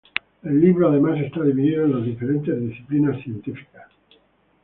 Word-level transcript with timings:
El 0.41 0.59
libro 0.59 0.89
además 0.89 1.19
está 1.21 1.43
dividido 1.43 1.85
en 1.85 1.91
las 1.93 2.03
diferentes 2.03 2.59
disciplinas 2.59 3.21
científicas. 3.21 3.85